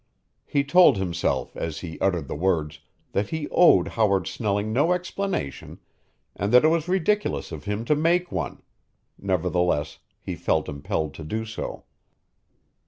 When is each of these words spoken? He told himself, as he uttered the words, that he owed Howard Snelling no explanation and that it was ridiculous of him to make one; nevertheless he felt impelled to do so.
He 0.47 0.63
told 0.63 0.97
himself, 0.97 1.55
as 1.55 1.81
he 1.81 1.99
uttered 1.99 2.27
the 2.27 2.33
words, 2.33 2.79
that 3.11 3.29
he 3.29 3.47
owed 3.51 3.89
Howard 3.89 4.25
Snelling 4.25 4.73
no 4.73 4.93
explanation 4.93 5.77
and 6.35 6.51
that 6.51 6.65
it 6.65 6.69
was 6.69 6.87
ridiculous 6.87 7.51
of 7.51 7.65
him 7.65 7.85
to 7.85 7.95
make 7.95 8.31
one; 8.31 8.63
nevertheless 9.19 9.99
he 10.19 10.33
felt 10.35 10.67
impelled 10.67 11.13
to 11.13 11.23
do 11.23 11.45
so. 11.45 11.83